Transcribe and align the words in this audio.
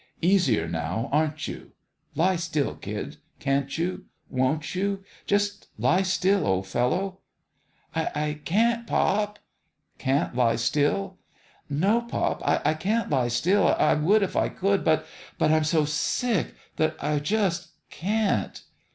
Easier 0.23 0.67
now, 0.67 1.09
aren't 1.11 1.47
you? 1.47 1.73
Lie 2.15 2.35
still, 2.35 2.73
kid. 2.73 3.17
Can't 3.39 3.77
you 3.77 4.05
won't 4.31 4.73
you 4.73 5.03
just 5.27 5.67
lie 5.77 6.01
still, 6.01 6.47
old 6.47 6.65
fellow?"" 6.65 7.19
I 7.95 8.41
can't, 8.43 8.87
pop." 8.87 9.37
11 9.99 9.99
Can't 9.99 10.35
lie 10.35 10.55
still?" 10.55 11.19
"No, 11.85 12.01
pop. 12.01 12.41
I 12.43 12.73
can't 12.73 13.11
lie 13.11 13.27
still. 13.27 13.67
I 13.77 13.93
would 13.93 14.23
if 14.23 14.35
I 14.35 14.49
could; 14.49 14.83
but 14.83 15.05
but 15.37 15.51
I'm 15.51 15.63
so 15.65 15.85
sick 15.85 16.55
that 16.77 16.95
I 16.99 17.19
just 17.19 17.67
can't. 17.91 18.59